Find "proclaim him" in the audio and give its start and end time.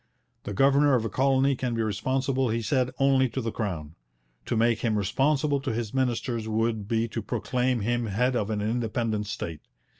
7.21-8.07